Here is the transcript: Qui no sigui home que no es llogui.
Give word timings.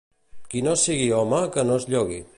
Qui 0.53 0.63
no 0.67 0.73
sigui 0.85 1.07
home 1.19 1.43
que 1.57 1.69
no 1.71 1.81
es 1.83 1.91
llogui. 1.95 2.23